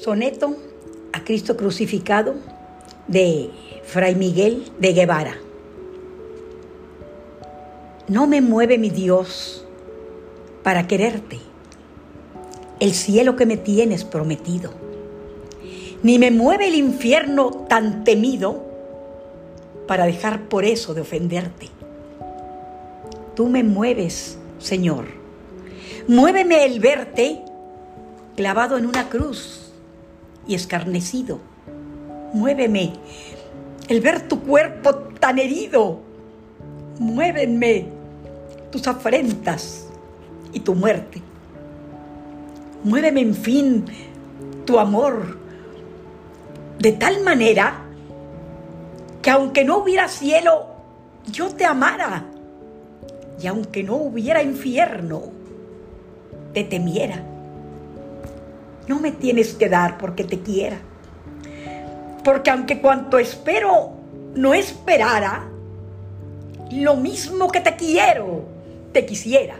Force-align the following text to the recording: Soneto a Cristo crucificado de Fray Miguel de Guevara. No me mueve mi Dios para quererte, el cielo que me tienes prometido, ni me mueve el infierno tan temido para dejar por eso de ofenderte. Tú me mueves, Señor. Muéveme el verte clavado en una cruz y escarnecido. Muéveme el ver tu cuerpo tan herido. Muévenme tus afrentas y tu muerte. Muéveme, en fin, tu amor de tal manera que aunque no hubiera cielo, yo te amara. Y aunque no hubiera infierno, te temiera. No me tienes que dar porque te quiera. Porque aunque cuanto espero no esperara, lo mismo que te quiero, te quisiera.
Soneto 0.00 0.56
a 1.12 1.24
Cristo 1.24 1.58
crucificado 1.58 2.34
de 3.06 3.50
Fray 3.84 4.14
Miguel 4.14 4.64
de 4.78 4.94
Guevara. 4.94 5.36
No 8.08 8.26
me 8.26 8.40
mueve 8.40 8.78
mi 8.78 8.88
Dios 8.88 9.66
para 10.62 10.86
quererte, 10.86 11.38
el 12.80 12.94
cielo 12.94 13.36
que 13.36 13.44
me 13.44 13.58
tienes 13.58 14.04
prometido, 14.04 14.72
ni 16.02 16.18
me 16.18 16.30
mueve 16.30 16.68
el 16.68 16.76
infierno 16.76 17.50
tan 17.68 18.02
temido 18.02 18.64
para 19.86 20.06
dejar 20.06 20.48
por 20.48 20.64
eso 20.64 20.94
de 20.94 21.02
ofenderte. 21.02 21.68
Tú 23.36 23.48
me 23.48 23.64
mueves, 23.64 24.38
Señor. 24.60 25.04
Muéveme 26.08 26.64
el 26.64 26.80
verte 26.80 27.42
clavado 28.34 28.78
en 28.78 28.86
una 28.86 29.10
cruz 29.10 29.69
y 30.46 30.54
escarnecido. 30.54 31.38
Muéveme 32.32 32.92
el 33.88 34.00
ver 34.00 34.28
tu 34.28 34.40
cuerpo 34.40 34.94
tan 34.94 35.38
herido. 35.38 36.00
Muévenme 36.98 37.86
tus 38.70 38.86
afrentas 38.86 39.88
y 40.52 40.60
tu 40.60 40.74
muerte. 40.74 41.22
Muéveme, 42.84 43.20
en 43.20 43.34
fin, 43.34 43.84
tu 44.64 44.78
amor 44.78 45.38
de 46.78 46.92
tal 46.92 47.22
manera 47.22 47.82
que 49.20 49.30
aunque 49.30 49.64
no 49.64 49.78
hubiera 49.78 50.08
cielo, 50.08 50.66
yo 51.30 51.50
te 51.50 51.64
amara. 51.64 52.24
Y 53.42 53.46
aunque 53.46 53.82
no 53.82 53.96
hubiera 53.96 54.42
infierno, 54.42 55.22
te 56.52 56.64
temiera. 56.64 57.22
No 58.90 58.98
me 58.98 59.12
tienes 59.12 59.54
que 59.54 59.68
dar 59.68 59.98
porque 59.98 60.24
te 60.24 60.40
quiera. 60.40 60.76
Porque 62.24 62.50
aunque 62.50 62.80
cuanto 62.80 63.20
espero 63.20 63.92
no 64.34 64.52
esperara, 64.52 65.48
lo 66.72 66.96
mismo 66.96 67.52
que 67.52 67.60
te 67.60 67.76
quiero, 67.76 68.46
te 68.92 69.06
quisiera. 69.06 69.54